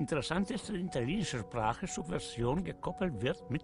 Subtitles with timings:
[0.00, 3.62] Interessant ist, dass die italienische Sprache Subversion gekoppelt wird mit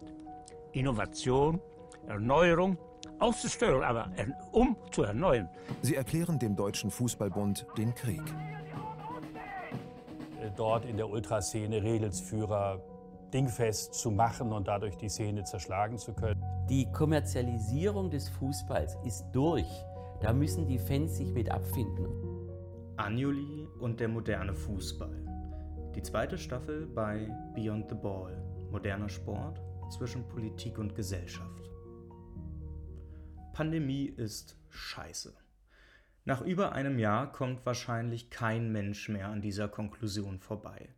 [0.73, 1.63] Innovation,
[2.07, 2.77] Erneuerung,
[3.19, 4.11] auszustören, aber
[4.53, 5.49] um zu erneuern.
[5.81, 8.21] Sie erklären dem Deutschen Fußballbund den Krieg.
[10.57, 12.83] Dort in der Ultraszene Regelsführer
[13.33, 16.45] dingfest zu machen und dadurch die Szene zerschlagen zu können.
[16.69, 19.69] Die Kommerzialisierung des Fußballs ist durch.
[20.21, 22.09] Da müssen die Fans sich mit abfinden.
[22.99, 25.26] Anjuli und der moderne Fußball.
[25.97, 28.37] Die zweite Staffel bei Beyond the Ball.
[28.71, 31.71] Moderner Sport zwischen Politik und Gesellschaft.
[33.55, 35.35] Pandemie ist scheiße.
[36.27, 40.91] Nach über einem Jahr kommt wahrscheinlich kein Mensch mehr an dieser Konklusion vorbei.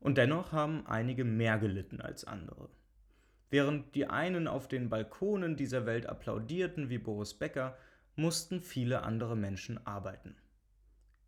[0.00, 2.70] Und dennoch haben einige mehr gelitten als andere.
[3.50, 7.76] Während die einen auf den Balkonen dieser Welt applaudierten wie Boris Becker,
[8.16, 10.36] mussten viele andere Menschen arbeiten.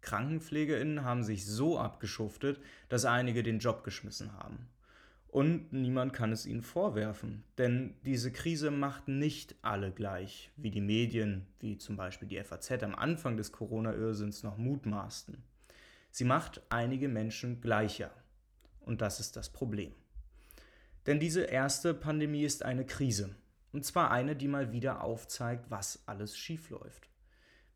[0.04, 4.68] Krankenpflegerinnen haben sich so abgeschuftet, dass einige den Job geschmissen haben.
[5.26, 10.80] Und niemand kann es ihnen vorwerfen, denn diese Krise macht nicht alle gleich, wie die
[10.80, 15.42] Medien, wie zum Beispiel die FAZ am Anfang des Corona-Irrsinns noch mutmaßten.
[16.12, 18.12] Sie macht einige Menschen gleicher.
[18.78, 19.92] Und das ist das Problem.
[21.06, 23.34] Denn diese erste Pandemie ist eine Krise.
[23.72, 27.08] Und zwar eine, die mal wieder aufzeigt, was alles schiefläuft.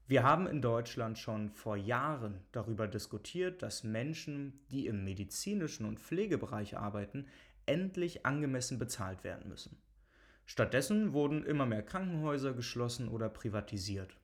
[0.09, 6.01] Wir haben in Deutschland schon vor Jahren darüber diskutiert, dass Menschen, die im medizinischen und
[6.01, 7.27] Pflegebereich arbeiten,
[7.67, 9.77] endlich angemessen bezahlt werden müssen.
[10.47, 14.17] Stattdessen wurden immer mehr Krankenhäuser geschlossen oder privatisiert.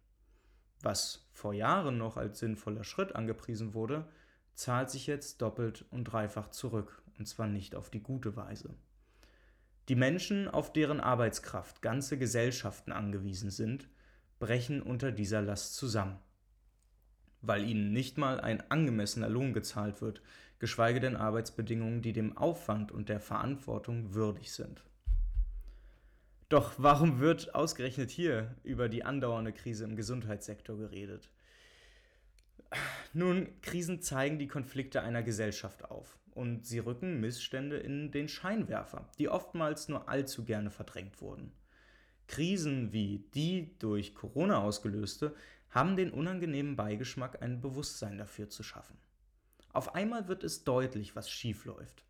[0.81, 4.09] Was vor Jahren noch als sinnvoller Schritt angepriesen wurde,
[4.55, 8.75] zahlt sich jetzt doppelt und dreifach zurück, und zwar nicht auf die gute Weise.
[9.91, 13.91] Die Menschen, auf deren Arbeitskraft ganze Gesellschaften angewiesen sind,
[14.39, 16.19] brechen unter dieser Last zusammen,
[17.41, 20.23] weil ihnen nicht mal ein angemessener Lohn gezahlt wird,
[20.59, 24.85] geschweige denn Arbeitsbedingungen, die dem Aufwand und der Verantwortung würdig sind.
[26.49, 31.31] Doch warum wird ausgerechnet hier über die andauernde Krise im Gesundheitssektor geredet?
[33.13, 39.09] Nun, Krisen zeigen die Konflikte einer Gesellschaft auf und sie rücken Missstände in den Scheinwerfer,
[39.19, 41.53] die oftmals nur allzu gerne verdrängt wurden.
[42.27, 45.35] Krisen wie die durch Corona ausgelöste
[45.71, 48.97] haben den unangenehmen Beigeschmack, ein Bewusstsein dafür zu schaffen.
[49.73, 52.05] Auf einmal wird es deutlich, was schiefläuft.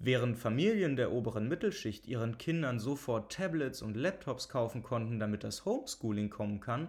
[0.00, 5.64] Während Familien der oberen Mittelschicht ihren Kindern sofort Tablets und Laptops kaufen konnten, damit das
[5.64, 6.88] Homeschooling kommen kann,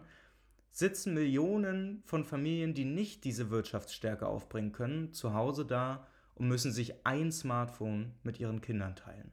[0.71, 6.71] sitzen Millionen von Familien, die nicht diese Wirtschaftsstärke aufbringen können, zu Hause da und müssen
[6.71, 9.31] sich ein Smartphone mit ihren Kindern teilen.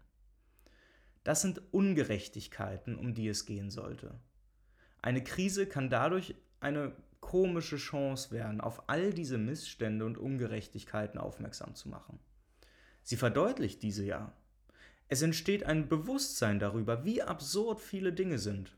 [1.24, 4.18] Das sind Ungerechtigkeiten, um die es gehen sollte.
[5.02, 11.74] Eine Krise kann dadurch eine komische Chance werden, auf all diese Missstände und Ungerechtigkeiten aufmerksam
[11.74, 12.18] zu machen.
[13.02, 14.32] Sie verdeutlicht diese ja.
[15.08, 18.76] Es entsteht ein Bewusstsein darüber, wie absurd viele Dinge sind.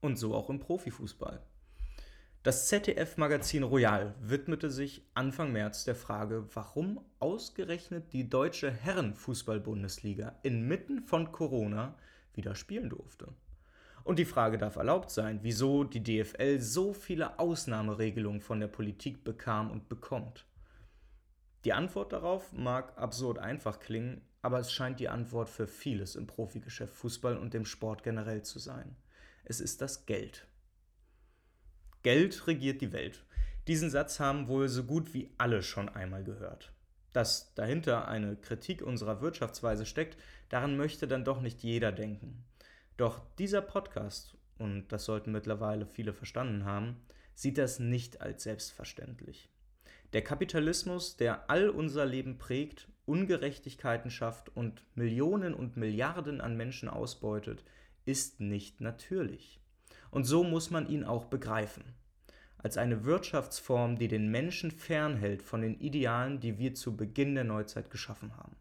[0.00, 1.46] Und so auch im Profifußball.
[2.42, 11.02] Das ZDF-Magazin Royal widmete sich Anfang März der Frage, warum ausgerechnet die deutsche Herrenfußball-Bundesliga inmitten
[11.02, 11.94] von Corona
[12.34, 13.28] wieder spielen durfte.
[14.02, 19.22] Und die Frage darf erlaubt sein, wieso die DFL so viele Ausnahmeregelungen von der Politik
[19.22, 20.44] bekam und bekommt.
[21.64, 26.26] Die Antwort darauf mag absurd einfach klingen, aber es scheint die Antwort für vieles im
[26.26, 28.96] Profigeschäft Fußball und dem Sport generell zu sein.
[29.44, 30.48] Es ist das Geld.
[32.02, 33.24] Geld regiert die Welt.
[33.68, 36.72] Diesen Satz haben wohl so gut wie alle schon einmal gehört.
[37.12, 40.16] Dass dahinter eine Kritik unserer Wirtschaftsweise steckt,
[40.48, 42.44] daran möchte dann doch nicht jeder denken.
[42.96, 46.96] Doch dieser Podcast, und das sollten mittlerweile viele verstanden haben,
[47.34, 49.48] sieht das nicht als selbstverständlich.
[50.12, 56.88] Der Kapitalismus, der all unser Leben prägt, Ungerechtigkeiten schafft und Millionen und Milliarden an Menschen
[56.88, 57.64] ausbeutet,
[58.04, 59.61] ist nicht natürlich.
[60.12, 61.84] Und so muss man ihn auch begreifen.
[62.58, 67.44] Als eine Wirtschaftsform, die den Menschen fernhält von den Idealen, die wir zu Beginn der
[67.44, 68.54] Neuzeit geschaffen haben.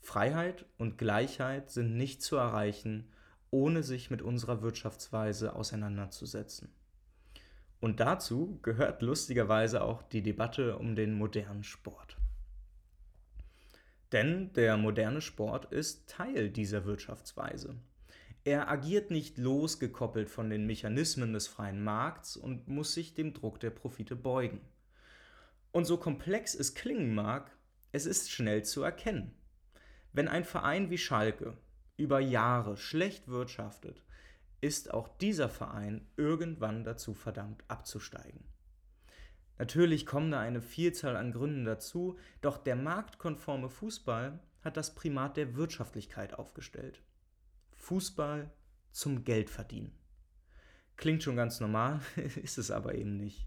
[0.00, 3.10] Freiheit und Gleichheit sind nicht zu erreichen,
[3.50, 6.68] ohne sich mit unserer Wirtschaftsweise auseinanderzusetzen.
[7.80, 12.18] Und dazu gehört lustigerweise auch die Debatte um den modernen Sport.
[14.12, 17.76] Denn der moderne Sport ist Teil dieser Wirtschaftsweise.
[18.46, 23.58] Er agiert nicht losgekoppelt von den Mechanismen des freien Markts und muss sich dem Druck
[23.58, 24.60] der Profite beugen.
[25.72, 27.50] Und so komplex es klingen mag,
[27.92, 29.34] es ist schnell zu erkennen.
[30.12, 31.56] Wenn ein Verein wie Schalke
[31.96, 34.04] über Jahre schlecht wirtschaftet,
[34.60, 38.44] ist auch dieser Verein irgendwann dazu verdammt abzusteigen.
[39.58, 45.36] Natürlich kommen da eine Vielzahl an Gründen dazu, doch der marktkonforme Fußball hat das Primat
[45.36, 47.00] der Wirtschaftlichkeit aufgestellt.
[47.84, 48.50] Fußball
[48.92, 49.92] zum Geldverdienen.
[50.96, 52.00] Klingt schon ganz normal,
[52.42, 53.46] ist es aber eben nicht.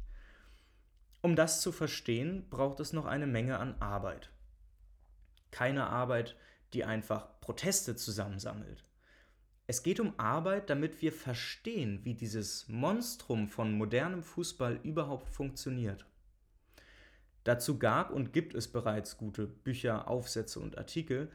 [1.21, 4.31] Um das zu verstehen, braucht es noch eine Menge an Arbeit.
[5.49, 6.35] Keine Arbeit,
[6.73, 8.85] die einfach Proteste zusammensammelt.
[9.65, 16.05] Es geht um Arbeit, damit wir verstehen, wie dieses Monstrum von modernem Fußball überhaupt funktioniert.
[17.43, 21.31] Dazu gab und gibt es bereits gute Bücher, Aufsätze und Artikel,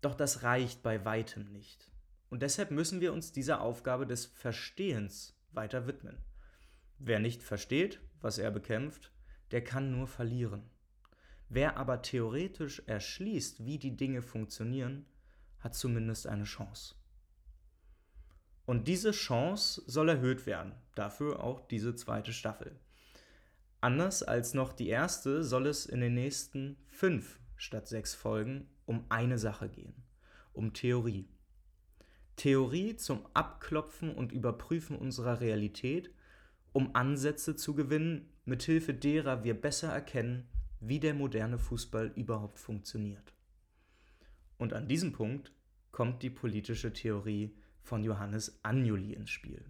[0.00, 1.90] doch das reicht bei weitem nicht.
[2.30, 6.16] Und deshalb müssen wir uns dieser Aufgabe des Verstehens weiter widmen.
[6.98, 9.12] Wer nicht versteht, was er bekämpft,
[9.50, 10.70] der kann nur verlieren.
[11.48, 15.06] Wer aber theoretisch erschließt, wie die Dinge funktionieren,
[15.58, 16.94] hat zumindest eine Chance.
[18.64, 22.78] Und diese Chance soll erhöht werden, dafür auch diese zweite Staffel.
[23.80, 29.04] Anders als noch die erste soll es in den nächsten fünf statt sechs Folgen um
[29.08, 29.94] eine Sache gehen,
[30.52, 31.28] um Theorie.
[32.40, 36.10] Theorie zum Abklopfen und Überprüfen unserer Realität,
[36.72, 40.48] um Ansätze zu gewinnen, mithilfe derer wir besser erkennen,
[40.80, 43.34] wie der moderne Fußball überhaupt funktioniert.
[44.56, 45.52] Und an diesem Punkt
[45.92, 49.62] kommt die politische Theorie von Johannes Agnoli ins Spiel.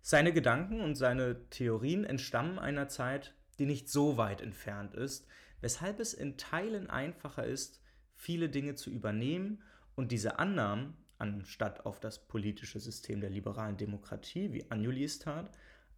[0.00, 5.28] Seine Gedanken und seine Theorien entstammen einer Zeit, die nicht so weit entfernt ist,
[5.60, 7.80] weshalb es in Teilen einfacher ist,
[8.16, 9.62] viele Dinge zu übernehmen
[9.98, 15.50] und diese Annahmen, anstatt auf das politische System der liberalen Demokratie, wie Agnoli es tat,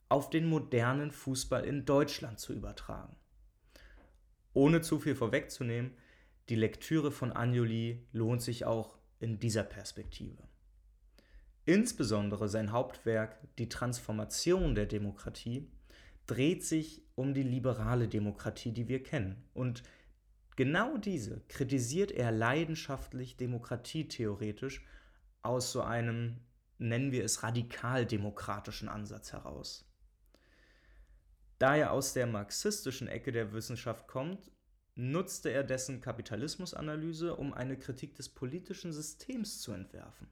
[0.08, 3.14] auf den modernen Fußball in Deutschland zu übertragen.
[4.54, 5.92] Ohne zu viel vorwegzunehmen,
[6.48, 10.48] die Lektüre von Agnoli lohnt sich auch in dieser Perspektive.
[11.66, 15.70] Insbesondere sein Hauptwerk Die Transformation der Demokratie
[16.26, 19.44] dreht sich um die liberale Demokratie, die wir kennen.
[19.52, 19.82] Und
[20.56, 24.84] genau diese kritisiert er leidenschaftlich demokratietheoretisch
[25.42, 26.36] aus so einem,
[26.78, 29.86] nennen wir es, radikaldemokratischen Ansatz heraus.
[31.58, 34.50] Da er aus der marxistischen Ecke der Wissenschaft kommt,
[34.94, 40.28] nutzte er dessen Kapitalismusanalyse, um eine Kritik des politischen Systems zu entwerfen.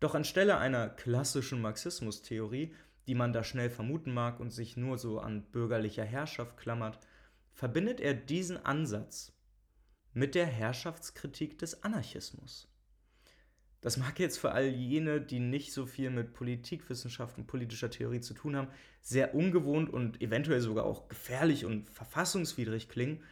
[0.00, 2.74] Doch anstelle einer klassischen Marxismustheorie,
[3.06, 6.98] die man da schnell vermuten mag und sich nur so an bürgerlicher Herrschaft klammert,
[7.54, 9.32] verbindet er diesen Ansatz
[10.12, 12.68] mit der Herrschaftskritik des Anarchismus.
[13.80, 18.20] Das mag jetzt für all jene, die nicht so viel mit Politikwissenschaft und politischer Theorie
[18.20, 18.68] zu tun haben,
[19.02, 23.22] sehr ungewohnt und eventuell sogar auch gefährlich und verfassungswidrig klingen,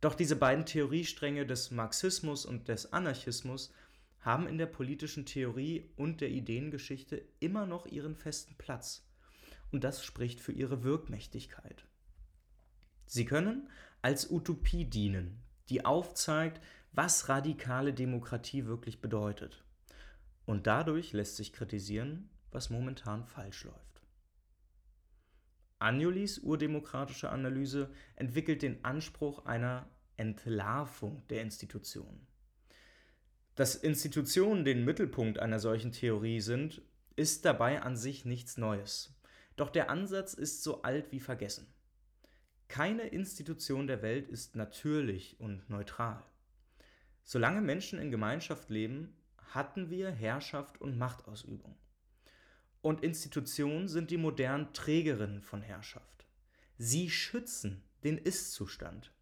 [0.00, 3.72] doch diese beiden Theoriestränge des Marxismus und des Anarchismus
[4.20, 9.08] haben in der politischen Theorie und der Ideengeschichte immer noch ihren festen Platz.
[9.72, 11.87] Und das spricht für ihre Wirkmächtigkeit.
[13.08, 13.68] Sie können
[14.02, 16.60] als Utopie dienen, die aufzeigt,
[16.92, 19.64] was radikale Demokratie wirklich bedeutet.
[20.44, 24.02] Und dadurch lässt sich kritisieren, was momentan falsch läuft.
[25.78, 32.26] Agnolis urdemokratische Analyse entwickelt den Anspruch einer Entlarvung der Institutionen.
[33.54, 36.82] Dass Institutionen den Mittelpunkt einer solchen Theorie sind,
[37.16, 39.18] ist dabei an sich nichts Neues.
[39.56, 41.72] Doch der Ansatz ist so alt wie vergessen.
[42.68, 46.22] Keine Institution der Welt ist natürlich und neutral.
[47.24, 49.16] Solange Menschen in Gemeinschaft leben,
[49.50, 51.76] hatten wir Herrschaft und Machtausübung.
[52.80, 56.26] Und Institutionen sind die modernen Trägerinnen von Herrschaft.
[56.76, 59.12] Sie schützen den Ist-Zustand.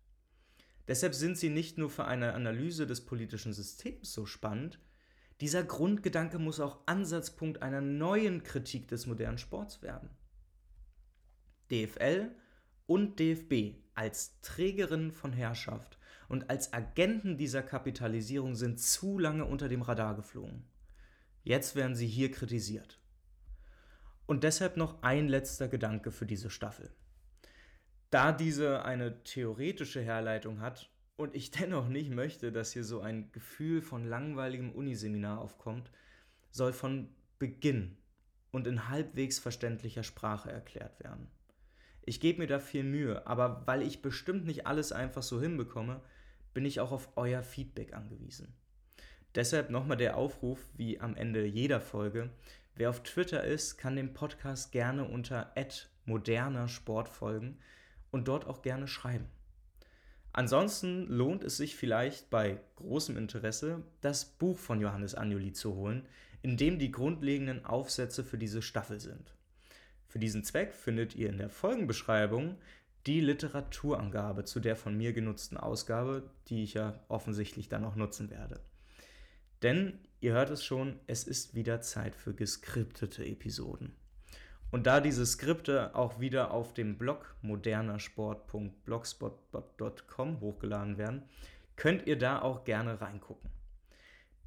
[0.88, 4.78] Deshalb sind sie nicht nur für eine Analyse des politischen Systems so spannend,
[5.40, 10.09] dieser Grundgedanke muss auch Ansatzpunkt einer neuen Kritik des modernen Sports werden.
[11.71, 12.30] DFL
[12.87, 19.69] und DFB als Trägerinnen von Herrschaft und als Agenten dieser Kapitalisierung sind zu lange unter
[19.69, 20.64] dem Radar geflogen.
[21.43, 23.00] Jetzt werden sie hier kritisiert.
[24.26, 26.90] Und deshalb noch ein letzter Gedanke für diese Staffel.
[28.11, 33.31] Da diese eine theoretische Herleitung hat und ich dennoch nicht möchte, dass hier so ein
[33.33, 35.90] Gefühl von langweiligem Uniseminar aufkommt,
[36.50, 37.97] soll von Beginn
[38.50, 41.28] und in halbwegs verständlicher Sprache erklärt werden.
[42.08, 46.00] Ich gebe mir da viel Mühe, aber weil ich bestimmt nicht alles einfach so hinbekomme,
[46.54, 48.54] bin ich auch auf euer Feedback angewiesen.
[49.34, 52.30] Deshalb nochmal der Aufruf, wie am Ende jeder Folge.
[52.76, 55.52] Wer auf Twitter ist, kann dem Podcast gerne unter
[56.04, 57.58] moderner Sport folgen
[58.12, 59.26] und dort auch gerne schreiben.
[60.32, 66.06] Ansonsten lohnt es sich vielleicht bei großem Interesse, das Buch von Johannes Agnoli zu holen,
[66.40, 69.34] in dem die grundlegenden Aufsätze für diese Staffel sind.
[70.16, 72.56] Für diesen Zweck findet ihr in der Folgenbeschreibung
[73.04, 78.30] die Literaturangabe zu der von mir genutzten Ausgabe, die ich ja offensichtlich dann auch nutzen
[78.30, 78.61] werde.
[79.61, 83.94] Denn ihr hört es schon, es ist wieder Zeit für geskriptete Episoden.
[84.70, 91.25] Und da diese Skripte auch wieder auf dem Blog modernersport.blogspot.com hochgeladen werden,
[91.76, 93.50] könnt ihr da auch gerne reingucken.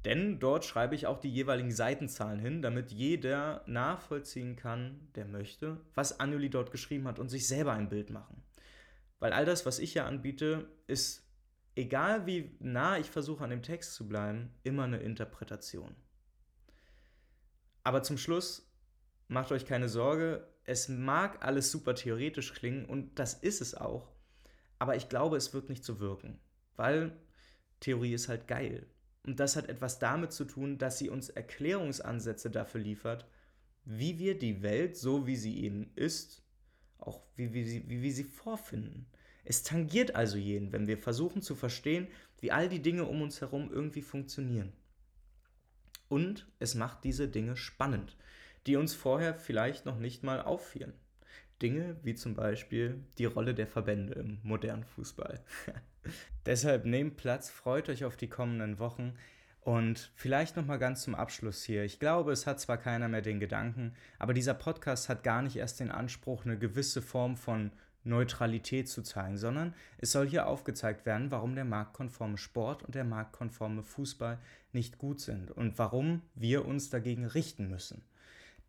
[0.04, 5.78] Denn dort schreibe ich auch die jeweiligen Seitenzahlen hin, damit jeder nachvollziehen kann, der möchte,
[5.94, 8.42] was Annuli dort geschrieben hat und sich selber ein Bild machen.
[9.18, 11.28] Weil all das, was ich ja anbiete, ist,
[11.76, 15.94] egal wie nah ich versuche an dem Text zu bleiben, immer eine Interpretation.
[17.82, 18.72] Aber zum Schluss
[19.28, 24.08] macht euch keine Sorge, es mag alles super theoretisch klingen und das ist es auch,
[24.78, 26.40] aber ich glaube, es wird nicht so wirken,
[26.76, 27.18] weil
[27.80, 28.86] Theorie ist halt geil.
[29.26, 33.26] Und das hat etwas damit zu tun, dass sie uns Erklärungsansätze dafür liefert,
[33.84, 36.42] wie wir die Welt, so wie sie eben ist,
[36.98, 39.06] auch wie, wie, sie, wie wir sie vorfinden.
[39.44, 42.08] Es tangiert also jeden, wenn wir versuchen zu verstehen,
[42.40, 44.72] wie all die Dinge um uns herum irgendwie funktionieren.
[46.08, 48.16] Und es macht diese Dinge spannend,
[48.66, 50.94] die uns vorher vielleicht noch nicht mal auffielen.
[51.62, 55.40] Dinge wie zum Beispiel die Rolle der Verbände im modernen Fußball.
[56.46, 59.14] Deshalb nehmt Platz, freut euch auf die kommenden Wochen
[59.60, 61.84] und vielleicht noch mal ganz zum Abschluss hier.
[61.84, 65.56] Ich glaube, es hat zwar keiner mehr den Gedanken, aber dieser Podcast hat gar nicht
[65.56, 67.70] erst den Anspruch, eine gewisse Form von
[68.02, 73.04] Neutralität zu zeigen, sondern es soll hier aufgezeigt werden, warum der marktkonforme Sport und der
[73.04, 74.38] marktkonforme Fußball
[74.72, 78.02] nicht gut sind und warum wir uns dagegen richten müssen.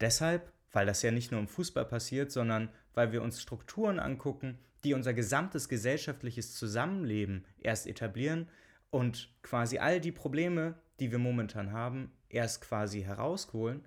[0.02, 4.58] Deshalb, weil das ja nicht nur im Fußball passiert, sondern weil wir uns Strukturen angucken,
[4.84, 8.48] die unser gesamtes gesellschaftliches Zusammenleben erst etablieren
[8.90, 13.86] und quasi all die Probleme, die wir momentan haben, erst quasi herausholen.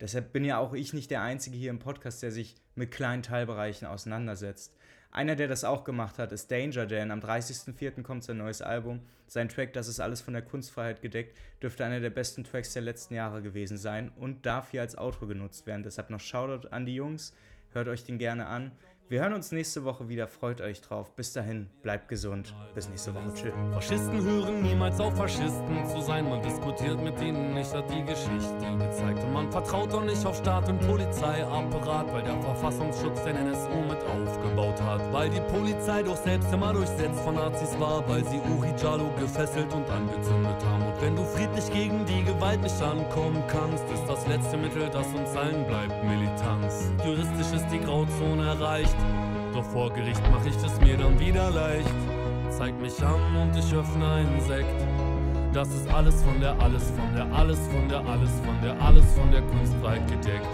[0.00, 3.22] Deshalb bin ja auch ich nicht der Einzige hier im Podcast, der sich mit kleinen
[3.22, 4.76] Teilbereichen auseinandersetzt.
[5.16, 7.10] Einer, der das auch gemacht hat, ist Danger Dan.
[7.10, 8.02] Am 30.04.
[8.02, 9.00] kommt sein neues Album.
[9.26, 12.82] Sein Track, das ist alles von der Kunstfreiheit gedeckt, dürfte einer der besten Tracks der
[12.82, 15.82] letzten Jahre gewesen sein und darf hier als Outro genutzt werden.
[15.82, 17.34] Deshalb noch Shoutout an die Jungs.
[17.72, 18.72] Hört euch den gerne an.
[19.08, 20.26] Wir hören uns nächste Woche wieder.
[20.26, 21.14] Freut euch drauf.
[21.14, 22.52] Bis dahin, bleibt gesund.
[22.74, 23.32] Bis nächste Woche.
[23.34, 23.52] Tschüss.
[23.72, 26.28] Faschisten hören niemals auf, Faschisten zu sein.
[26.28, 29.22] Man diskutiert mit ihnen nicht, hat die Geschichte gezeigt.
[29.22, 34.02] Und man vertraut auch nicht auf Staat und Polizeiapparat, weil der Verfassungsschutz den NSU mit
[34.02, 35.12] aufgebaut hat.
[35.12, 39.72] Weil die Polizei doch selbst immer durchsetzt von Nazis war, weil sie Uri Jalo gefesselt
[39.72, 40.85] und angezündet haben.
[41.00, 45.36] Wenn du friedlich gegen die Gewalt nicht ankommen kannst, ist das letzte Mittel, das uns
[45.36, 46.90] allen bleibt, Militanz.
[47.04, 48.96] Juristisch ist die Grauzone erreicht.
[49.52, 51.94] Doch vor Gericht mach ich es mir dann wieder leicht.
[52.50, 54.86] Zeig mich an und ich öffne einen Sekt.
[55.52, 59.04] Das ist alles von der, alles von der, alles von der, alles von der, alles
[59.14, 60.46] von der Kunstfreiheit gedeckt.